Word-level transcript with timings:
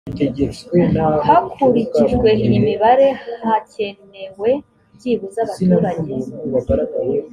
hakurikijwe 1.27 2.29
iyi 2.45 2.57
mibare 2.67 3.07
hakenewe 3.41 4.49
byibuze 4.95 5.37
abaturage 5.45 6.13